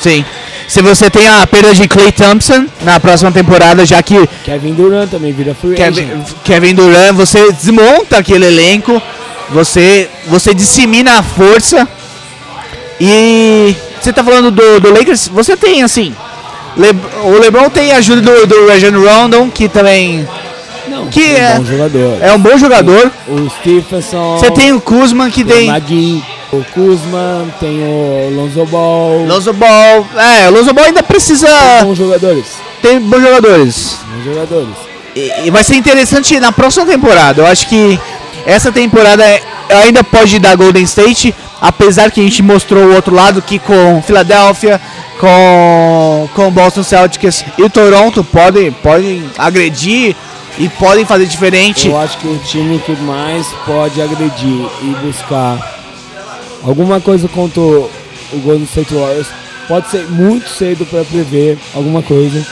sim. 0.00 0.24
Se 0.68 0.82
você 0.82 1.08
tem 1.08 1.26
a 1.26 1.46
perda 1.46 1.74
de 1.74 1.88
Clay 1.88 2.12
Thompson 2.12 2.66
na 2.82 3.00
próxima 3.00 3.32
temporada, 3.32 3.86
já 3.86 4.02
que 4.02 4.28
Kevin 4.44 4.74
Durant 4.74 5.08
também 5.08 5.32
vira 5.32 5.54
free 5.54 5.74
Kevin, 5.74 6.02
agent. 6.04 6.26
Kevin 6.44 6.74
Durant, 6.74 7.14
você 7.14 7.50
desmonta 7.52 8.18
aquele 8.18 8.44
elenco, 8.44 9.00
você, 9.48 10.10
você 10.26 10.52
dissemina 10.52 11.18
a 11.18 11.22
força. 11.22 11.88
E 13.00 13.74
você 14.00 14.12
tá 14.12 14.22
falando 14.22 14.50
do, 14.50 14.80
do 14.80 14.90
Lakers, 14.92 15.28
você 15.28 15.56
tem 15.56 15.82
assim. 15.82 16.14
Le- 16.76 16.94
o 17.24 17.38
LeBron 17.38 17.70
tem 17.70 17.92
a 17.92 17.96
ajuda 17.96 18.20
do, 18.20 18.46
do 18.46 18.68
Rajon 18.68 18.90
Rondo, 19.00 19.50
que 19.52 19.68
também 19.70 20.28
Não, 20.88 21.06
que 21.08 21.36
é 21.36 21.54
um 21.54 21.58
bom 21.58 21.64
jogador. 21.64 22.18
é 22.20 22.32
um 22.32 22.38
bom 22.38 22.58
jogador. 22.58 23.12
O 23.28 23.50
Stephenson. 23.50 24.38
Você 24.38 24.50
tem 24.50 24.72
o 24.72 24.80
Kuzma, 24.80 25.30
que 25.30 25.44
Tem 25.44 25.72
tem 25.82 26.24
o 26.52 26.64
Kuzman, 26.72 27.52
tem 27.60 27.82
o 27.82 28.30
Lonzo 28.34 28.64
Ball. 28.66 29.26
Lonzo 29.26 29.52
Ball. 29.52 30.06
É, 30.16 30.48
o 30.48 30.52
Lonzo 30.52 30.72
Ball 30.72 30.86
ainda 30.86 31.02
precisa. 31.02 31.48
Bons 31.82 31.98
jogadores. 31.98 32.44
Tem 32.82 33.00
bons 33.00 33.20
jogadores. 33.20 33.96
Bons 34.14 34.24
jogadores. 34.24 34.68
E, 35.14 35.32
e 35.46 35.50
vai 35.50 35.62
ser 35.64 35.74
interessante 35.76 36.38
na 36.40 36.52
próxima 36.52 36.86
temporada. 36.86 37.42
Eu 37.42 37.46
acho 37.46 37.68
que 37.68 37.98
essa 38.46 38.70
temporada 38.72 39.22
é- 39.24 39.42
ainda 39.70 40.02
pode 40.04 40.38
dar 40.38 40.56
Golden 40.56 40.84
State, 40.84 41.34
apesar 41.60 42.10
que 42.10 42.20
a 42.20 42.22
gente 42.22 42.42
mostrou 42.42 42.84
o 42.84 42.94
outro 42.94 43.14
lado 43.14 43.42
que 43.42 43.58
com 43.58 44.00
Philadelphia, 44.06 44.80
com 45.18 46.28
com 46.34 46.50
Boston 46.50 46.82
Celtics 46.82 47.44
e 47.58 47.62
o 47.62 47.68
Toronto 47.68 48.22
podem 48.24 48.70
podem 48.70 49.24
agredir 49.36 50.14
e 50.58 50.68
podem 50.68 51.04
fazer 51.04 51.26
diferente. 51.26 51.88
Eu 51.88 51.96
acho 51.96 52.18
que 52.18 52.26
o 52.26 52.38
time 52.38 52.78
que 52.80 52.92
mais 52.92 53.46
pode 53.64 54.02
agredir 54.02 54.66
e 54.82 54.96
buscar 55.04 55.78
alguma 56.62 57.00
coisa 57.00 57.28
contra 57.28 57.60
o 57.60 57.90
Golden 58.42 58.64
State 58.64 58.92
Warriors 58.92 59.28
pode 59.68 59.88
ser 59.90 60.06
muito 60.08 60.48
cedo 60.48 60.84
para 60.86 61.04
prever 61.04 61.58
alguma 61.74 62.02
coisa. 62.02 62.44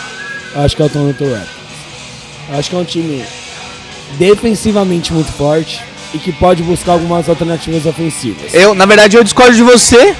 Acho 0.54 0.76
que 0.76 0.82
é 0.82 0.84
o 0.86 0.88
Toronto 0.88 1.24
Raptors. 1.24 1.48
Acho 2.56 2.70
que 2.70 2.76
é 2.76 2.78
um 2.78 2.84
time 2.84 3.24
defensivamente 4.18 5.12
muito 5.12 5.32
forte 5.32 5.82
e 6.14 6.18
que 6.18 6.30
pode 6.32 6.62
buscar 6.62 6.92
algumas 6.92 7.28
alternativas 7.28 7.84
ofensivas. 7.84 8.54
Eu, 8.54 8.74
na 8.74 8.86
verdade, 8.86 9.16
eu 9.16 9.24
discordo 9.24 9.54
de 9.54 9.62
você. 9.62 10.14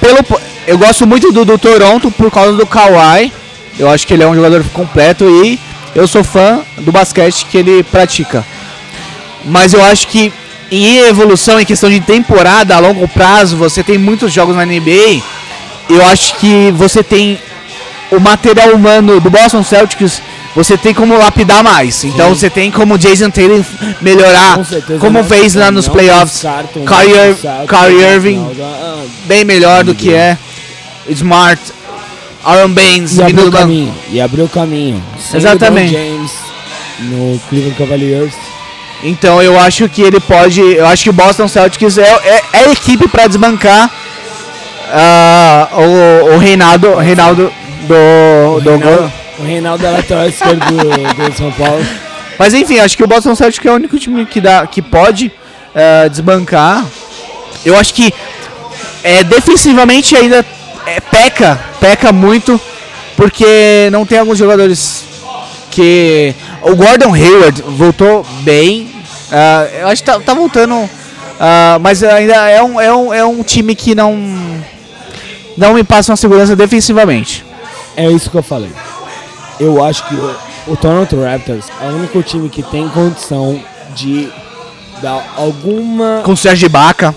Pelo, 0.00 0.18
eu 0.66 0.76
gosto 0.76 1.06
muito 1.06 1.32
do, 1.32 1.44
do 1.44 1.58
Toronto 1.58 2.10
por 2.10 2.30
causa 2.30 2.52
do 2.52 2.66
Kawhi. 2.66 3.32
Eu 3.78 3.88
acho 3.88 4.06
que 4.06 4.12
ele 4.12 4.22
é 4.22 4.28
um 4.28 4.34
jogador 4.34 4.62
completo 4.70 5.24
e 5.44 5.58
eu 5.94 6.06
sou 6.06 6.22
fã 6.24 6.60
do 6.78 6.92
basquete 6.92 7.46
que 7.50 7.58
ele 7.58 7.82
pratica. 7.82 8.44
Mas 9.44 9.72
eu 9.74 9.82
acho 9.84 10.06
que 10.08 10.32
em 10.70 10.98
evolução, 11.06 11.58
em 11.60 11.64
questão 11.64 11.88
de 11.88 12.00
temporada 12.00 12.74
a 12.76 12.78
longo 12.78 13.06
prazo, 13.08 13.56
você 13.56 13.82
tem 13.82 13.96
muitos 13.98 14.32
jogos 14.32 14.54
na 14.54 14.64
NBA. 14.66 15.22
Eu 15.88 16.04
acho 16.06 16.34
que 16.36 16.70
você 16.76 17.02
tem 17.02 17.38
o 18.10 18.20
material 18.20 18.70
humano 18.74 19.20
do 19.20 19.30
Boston 19.30 19.62
Celtics, 19.62 20.20
você 20.54 20.76
tem 20.76 20.92
como 20.92 21.16
lapidar 21.16 21.62
mais. 21.62 22.04
Então 22.04 22.34
você 22.34 22.50
tem 22.50 22.70
como 22.70 22.98
Jason 22.98 23.30
Tatum 23.30 23.64
melhorar, 24.02 24.56
Com 24.56 24.64
certeza 24.64 24.98
como 24.98 25.18
não- 25.20 25.24
fez 25.28 25.54
lá 25.54 25.70
nos 25.70 25.88
playoffs. 25.88 26.42
Kyrie, 27.66 28.02
Irving 28.14 28.46
bem 29.24 29.44
melhor 29.44 29.84
do 29.84 29.94
que 29.94 30.12
é. 30.12 30.36
Smart, 31.08 31.60
Aaron 32.44 32.70
Baines, 32.70 33.16
E 33.18 33.22
abriu 33.22 33.48
o 33.48 33.52
caminho. 33.52 33.94
E 34.10 34.20
abriu 34.20 34.44
o 34.44 34.48
caminho. 34.48 35.02
Sem 35.18 35.38
Exatamente. 35.38 35.92
James 35.92 36.30
no 37.00 37.38
Cleveland 37.48 37.76
Cavaliers. 37.78 38.34
Então 39.02 39.40
eu 39.42 39.58
acho 39.58 39.88
que 39.88 40.02
ele 40.02 40.18
pode. 40.20 40.60
Eu 40.60 40.86
acho 40.86 41.04
que 41.04 41.10
o 41.10 41.12
Boston 41.12 41.46
Celtics 41.48 41.98
é, 41.98 42.02
é, 42.02 42.42
é 42.52 42.58
a 42.66 42.72
equipe 42.72 43.06
para 43.08 43.26
desbancar 43.28 43.90
ah, 44.90 45.68
o, 45.72 46.34
o 46.34 46.38
Reinaldo, 46.38 46.94
Reinaldo 46.96 47.52
do, 47.82 48.60
do 48.60 48.70
Reinaldo- 48.70 49.12
o 49.38 49.42
Reinaldo 49.44 49.86
é 49.86 49.90
lateral 49.90 50.28
esquerdo 50.28 50.64
do, 50.66 51.30
do 51.30 51.36
São 51.36 51.52
Paulo. 51.52 51.84
Mas 52.38 52.54
enfim, 52.54 52.78
acho 52.80 52.96
que 52.96 53.04
o 53.04 53.06
Boston 53.06 53.34
Celtics 53.34 53.64
é 53.66 53.70
o 53.70 53.74
único 53.74 53.98
time 53.98 54.24
que, 54.26 54.40
dá, 54.40 54.66
que 54.66 54.80
pode 54.82 55.30
eh, 55.74 56.08
desbancar. 56.08 56.84
Eu 57.64 57.76
acho 57.76 57.94
que 57.94 58.12
é, 59.04 59.22
defensivamente 59.24 60.16
ainda 60.16 60.44
é, 60.88 61.00
peca, 61.00 61.60
peca 61.78 62.12
muito, 62.12 62.58
porque 63.16 63.88
não 63.92 64.06
tem 64.06 64.18
alguns 64.18 64.38
jogadores 64.38 65.04
que. 65.70 66.34
O 66.62 66.74
Gordon 66.74 67.12
Hayward 67.12 67.62
voltou 67.62 68.24
bem. 68.40 68.90
ah, 69.30 69.68
eu 69.80 69.88
acho 69.88 70.02
que 70.02 70.10
tá, 70.10 70.18
tá 70.18 70.34
voltando. 70.34 70.88
ah, 71.38 71.78
mas 71.80 72.02
ainda 72.02 72.48
é 72.48 72.62
um, 72.62 72.80
é, 72.80 72.94
um, 72.94 73.14
é 73.14 73.24
um 73.24 73.42
time 73.42 73.74
que 73.74 73.94
não. 73.94 74.16
Não 75.56 75.74
me 75.74 75.84
passa 75.84 76.12
uma 76.12 76.16
segurança 76.16 76.56
defensivamente. 76.56 77.44
É 77.96 78.10
isso 78.10 78.30
que 78.30 78.36
eu 78.36 78.42
falei. 78.42 78.70
Eu 79.58 79.84
acho 79.84 80.06
que 80.06 80.14
o, 80.14 80.36
o 80.68 80.76
Toronto 80.76 81.20
Raptors 81.20 81.66
é 81.82 81.86
o 81.88 81.96
único 81.96 82.22
time 82.22 82.48
que 82.48 82.62
tem 82.62 82.88
condição 82.88 83.60
de 83.94 84.28
dar 85.02 85.34
alguma. 85.36 86.22
Com 86.24 86.32
o 86.32 86.36
Sérgio 86.36 86.66
Ibaka. 86.66 87.14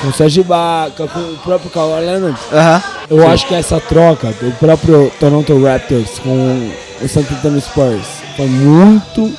Com 0.00 0.08
o 0.08 0.12
Sérgio 0.12 0.40
Ibaka, 0.42 1.06
com 1.08 1.18
o 1.20 1.36
próprio 1.44 1.70
Kawhi 1.70 2.00
Leonard. 2.06 2.38
Aham. 2.52 2.82
Eu 3.10 3.20
Sim. 3.20 3.26
acho 3.26 3.46
que 3.48 3.54
essa 3.54 3.78
troca 3.80 4.28
do 4.40 4.50
próprio 4.58 5.12
Toronto 5.20 5.62
Raptors 5.62 6.18
com 6.20 6.70
o 7.02 7.08
San 7.08 7.20
Antonio 7.20 7.60
Spurs 7.60 8.06
foi 8.36 8.46
muito 8.46 9.32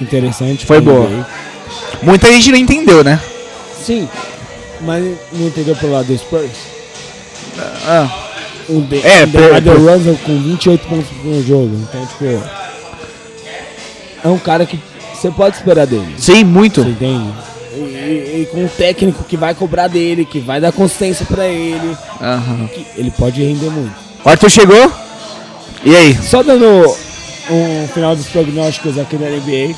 interessante. 0.00 0.64
Foi 0.64 0.80
boa. 0.80 1.08
NBA. 1.08 1.26
Muita 2.02 2.32
gente 2.32 2.52
não 2.52 2.58
entendeu, 2.58 3.02
né? 3.02 3.18
Sim, 3.82 4.08
mas 4.82 5.02
não 5.32 5.46
entendeu 5.48 5.74
pelo 5.74 5.92
lado 5.92 6.06
do 6.06 6.16
Spurs? 6.18 6.50
Ah, 7.86 8.08
Um 8.68 8.82
de, 8.82 8.98
É, 8.98 9.26
per- 9.26 9.30
DeMar 9.30 9.60
DeRozan 9.62 10.14
com 10.24 10.38
28 10.40 10.86
pontos 10.86 11.06
no 11.24 11.42
jogo. 11.44 11.74
Então, 11.88 12.06
tipo... 12.06 12.42
É 14.24 14.28
um 14.28 14.38
cara 14.38 14.66
que 14.66 14.78
você 15.14 15.30
pode 15.30 15.56
esperar 15.56 15.86
dele. 15.86 16.14
sim, 16.18 16.44
muito. 16.44 16.82
Você 16.82 16.90
entende? 16.90 17.32
E, 18.08 18.42
e- 18.42 18.48
com 18.50 18.64
um 18.64 18.68
técnico 18.68 19.22
que 19.24 19.36
vai 19.36 19.54
cobrar 19.54 19.86
dele, 19.88 20.24
que 20.24 20.40
vai 20.40 20.60
dar 20.60 20.72
consistência 20.72 21.26
pra 21.26 21.46
ele, 21.46 21.96
que 22.74 22.86
ele 22.96 23.10
pode 23.10 23.42
render 23.42 23.70
muito. 23.70 23.92
Arthur 24.24 24.50
chegou. 24.50 24.92
E 25.84 25.94
aí? 25.94 26.18
Só 26.22 26.42
dando 26.42 26.66
um 27.50 27.88
final 27.94 28.16
dos 28.16 28.26
prognósticos 28.26 28.98
aqui 28.98 29.16
da 29.16 29.26
NBA, 29.26 29.74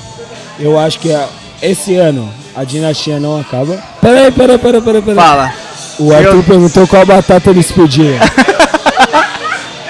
eu 0.59 0.79
acho 0.79 0.99
que 0.99 1.13
a- 1.13 1.29
esse 1.63 1.97
ano 1.97 2.33
a 2.57 2.65
dinastia 2.65 3.19
não 3.21 3.39
acaba. 3.41 3.77
Peraí, 4.01 4.31
peraí, 4.33 4.59
peraí, 4.59 4.81
peraí, 4.81 5.03
peraí. 5.03 5.17
Fala. 5.17 5.53
O 5.99 6.15
Arthur 6.15 6.37
Eu- 6.37 6.43
perguntou 6.43 6.87
qual 6.87 7.05
batata 7.05 7.51
ele 7.51 7.61
expedia. 7.61 8.19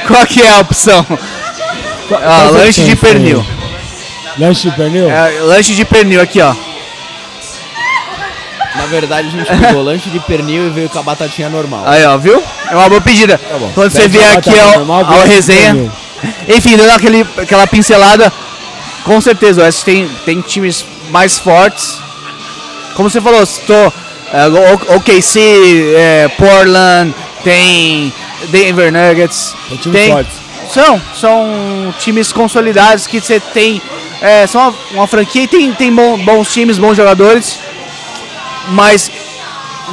Qual 0.06 0.26
que 0.26 0.42
é 0.42 0.49
a 0.50 0.59
opção? 0.61 1.04
Qual- 1.04 2.20
Ah, 2.20 2.49
quais 2.50 2.52
lanche 2.54 2.82
de 2.85 2.97
pernil. 2.97 3.47
Lanche 4.38 4.68
de 4.68 4.76
pernil? 4.76 5.09
É, 5.11 5.40
lanche 5.42 5.73
de 5.75 5.85
pernil 5.85 6.20
aqui, 6.20 6.40
ó. 6.40 6.52
Na 8.76 8.86
verdade, 8.86 9.28
a 9.28 9.30
gente 9.30 9.46
pegou 9.66 9.82
lanche 9.82 10.08
de 10.10 10.20
pernil 10.20 10.66
e 10.68 10.70
veio 10.70 10.88
com 10.88 10.98
a 10.98 11.02
batatinha 11.02 11.48
normal. 11.48 11.82
Aí, 11.86 12.04
ó, 12.06 12.16
viu? 12.16 12.42
É 12.70 12.76
uma 12.76 12.88
boa 12.88 13.00
pedida. 13.00 13.40
bom. 13.58 13.70
Quando 13.74 13.90
você 13.90 14.02
Pede 14.02 14.18
vier 14.18 14.30
uma 14.30 14.38
aqui 14.38 14.58
ao, 14.58 14.76
normal, 14.84 15.04
ao 15.06 15.26
resenha. 15.26 15.72
pernil. 15.74 15.92
Enfim, 16.48 16.76
dando 16.76 16.90
aquele, 16.92 17.26
aquela 17.38 17.66
pincelada, 17.66 18.32
com 19.04 19.20
certeza 19.20 19.60
o 19.60 19.64
Oeste 19.64 19.84
tem, 19.84 20.08
tem 20.24 20.40
times 20.40 20.84
mais 21.10 21.38
fortes. 21.38 21.98
Como 22.94 23.08
você 23.10 23.20
falou, 23.20 23.44
citou 23.46 23.92
é, 24.32 24.46
o- 24.48 24.96
OKC, 24.96 25.94
é, 25.96 26.28
Portland, 26.36 27.14
tem 27.42 28.12
Denver 28.50 28.92
Nuggets. 28.92 29.54
Tem 29.68 29.78
times 29.78 30.06
fortes. 30.08 30.32
São, 30.72 31.02
são 31.18 31.94
times 31.98 32.32
consolidados 32.32 33.06
que 33.06 33.20
você 33.20 33.40
tem. 33.40 33.82
é, 34.20 34.46
são 34.46 34.60
uma, 34.68 34.74
uma 34.92 35.06
franquia 35.08 35.42
e 35.42 35.48
tem, 35.48 35.72
tem 35.72 35.92
bons 35.92 36.52
times, 36.52 36.78
bons 36.78 36.96
jogadores. 36.96 37.58
Mas 38.68 39.10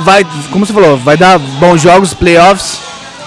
vai, 0.04 0.26
como 0.52 0.66
você 0.66 0.74
falou, 0.74 0.98
vai 0.98 1.18
dar 1.18 1.38
bons 1.40 1.82
jogos, 1.82 2.14
playoffs. 2.14 2.80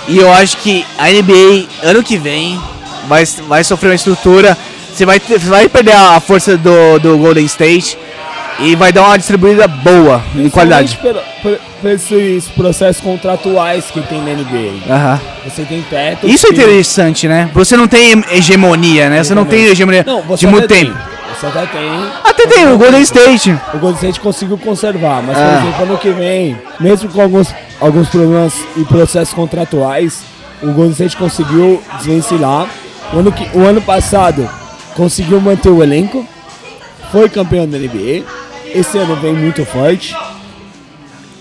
E 0.08 0.18
eu 0.18 0.32
acho 0.32 0.56
que 0.58 0.84
a 0.98 1.08
NBA 1.08 1.66
ano 1.82 2.02
que 2.02 2.16
vem 2.16 2.60
vai, 3.08 3.24
vai 3.48 3.62
sofrer 3.64 3.88
uma 3.90 3.94
estrutura. 3.94 4.56
Você 4.92 5.06
vai, 5.06 5.20
ter- 5.20 5.38
vai 5.38 5.68
perder 5.68 5.94
a 5.94 6.18
força 6.20 6.56
do, 6.56 6.98
do 6.98 7.16
Golden 7.18 7.44
State 7.46 7.96
e 8.58 8.74
vai 8.74 8.92
dar 8.92 9.02
uma 9.04 9.16
distribuída 9.16 9.66
boa 9.68 10.22
em 10.34 10.50
qualidade. 10.50 10.96
Principalmente 10.96 11.26
Por, 11.42 11.52
por- 11.80 11.90
esses 11.90 12.44
processos 12.48 13.00
contratuais 13.00 13.84
que 13.86 14.02
tem 14.02 14.20
na 14.20 14.32
NBA. 14.32 14.92
Aham. 14.92 15.20
Você 15.44 15.62
tem 15.62 15.80
teto. 15.82 16.28
Isso 16.28 16.46
é 16.46 16.50
interessante, 16.50 17.26
né? 17.28 17.48
Você 17.54 17.76
não 17.76 17.88
tem 17.88 18.22
hegemonia, 18.32 19.08
né? 19.08 19.22
Você 19.24 19.34
não 19.34 19.44
tem 19.46 19.64
hegemonia 19.66 20.04
Não, 20.06 20.22
de 20.36 20.46
muito 20.46 20.68
tempo. 20.68 20.92
Tem. 20.92 21.09
Você 21.40 21.46
até 21.46 21.64
tem. 21.66 21.90
Até 22.22 22.46
tem 22.46 22.68
o 22.70 22.76
Golden 22.76 23.00
State. 23.00 23.50
O 23.72 23.78
Golden 23.78 23.94
State 23.96 24.20
conseguiu 24.20 24.58
conservar, 24.58 25.22
mas 25.22 25.38
por 25.38 25.44
Ah. 25.46 25.58
exemplo, 25.62 25.82
ano 25.84 25.96
que 25.98 26.10
vem, 26.10 26.58
mesmo 26.78 27.08
com 27.10 27.22
alguns, 27.22 27.54
alguns 27.80 28.08
problemas 28.10 28.52
e 28.76 28.84
processos 28.84 29.32
contratuais, 29.32 30.20
o 30.62 30.66
Golden 30.66 30.90
State 30.92 31.16
conseguiu 31.16 31.82
desvencilhar. 31.96 32.68
O 33.14 33.18
ano, 33.20 33.32
que, 33.32 33.48
o 33.56 33.64
ano 33.64 33.80
passado 33.80 34.46
conseguiu 34.94 35.40
manter 35.40 35.70
o 35.70 35.82
elenco, 35.82 36.26
foi 37.10 37.28
campeão 37.30 37.66
da 37.66 37.78
NBA. 37.78 38.22
Esse 38.74 38.98
ano 38.98 39.16
vem 39.16 39.32
muito 39.32 39.64
forte. 39.64 40.14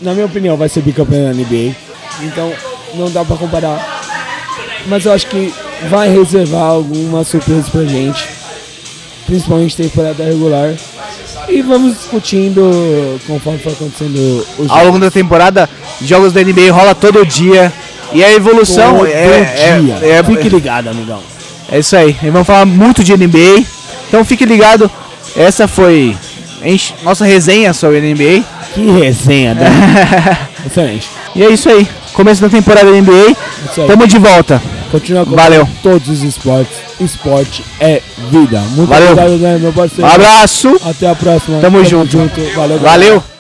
Na 0.02 0.14
minha 0.14 0.26
opinião, 0.28 0.56
vai 0.56 0.70
ser 0.70 0.82
bicampeão 0.82 1.26
da 1.26 1.34
NBA. 1.34 1.76
Então, 2.22 2.54
não 2.96 3.12
dá 3.12 3.26
pra 3.26 3.36
comparar. 3.36 4.00
Mas 4.88 5.06
eu 5.06 5.12
acho 5.12 5.28
que 5.28 5.54
vai 5.90 6.08
reservar 6.10 6.64
algumas 6.70 7.28
surpresas 7.28 7.68
pra 7.68 7.84
gente. 7.84 8.39
Principalmente 9.30 9.78
temporada 9.78 10.24
regular. 10.24 10.74
E 11.48 11.62
vamos 11.62 11.94
discutindo 11.98 13.20
conforme 13.28 13.60
for 13.60 13.72
acontecendo 13.72 14.46
os 14.58 14.70
Ao 14.72 14.86
longo 14.86 14.98
da 14.98 15.12
temporada, 15.12 15.70
jogos 16.02 16.34
da 16.34 16.42
NBA 16.44 16.72
rola 16.72 16.96
todo 16.96 17.24
dia. 17.24 17.72
E 18.12 18.24
a 18.24 18.34
evolução 18.34 18.98
Todo 18.98 19.06
é, 19.08 19.12
é, 19.12 19.80
dia. 19.80 20.00
é, 20.02 20.24
Fique 20.24 20.50
ligado, 20.50 20.90
amigão. 20.90 21.22
é 21.72 21.78
isso 21.78 21.96
aí. 21.96 22.18
E 22.24 22.30
vamos 22.32 22.48
falar 22.48 22.66
muito 22.66 23.04
de 23.04 23.16
NBA. 23.16 23.64
Então 24.08 24.26
fique 24.26 24.46
ligado. 24.46 24.90
Essa 25.36 25.68
foi 25.68 26.18
nossa 27.04 27.24
resenha 27.24 27.72
sobre 27.72 27.98
a 27.98 28.02
NBA. 28.02 28.44
Que 28.74 28.90
resenha, 29.00 29.54
né? 29.54 29.68
Excelente. 30.66 31.08
E 31.36 31.44
é 31.44 31.52
isso 31.52 31.70
aí. 31.70 31.88
Começo 32.14 32.42
da 32.42 32.50
temporada 32.50 32.92
da 32.92 32.98
NBA. 33.00 33.36
Tamo 33.88 34.08
de 34.08 34.18
volta. 34.18 34.60
Continua 34.92 35.26
com 35.26 35.36
Valeu. 35.36 35.68
todos 35.84 36.08
os 36.10 36.24
esportes. 36.24 36.78
Esporte 37.00 37.64
é 37.80 38.02
vida. 38.32 38.60
Muito 38.72 38.90
Valeu. 38.90 39.12
obrigado, 39.12 39.38
né, 39.38 39.58
meu 39.58 39.72
parceiro. 39.74 40.04
Um 40.04 40.14
abraço. 40.14 40.82
Até 40.84 41.08
a 41.08 41.16
próxima. 41.16 41.60
Tamo 41.60 41.84
junto. 41.86 42.18
Valeu, 42.18 42.56
galera. 42.56 42.80
Valeu. 42.80 43.39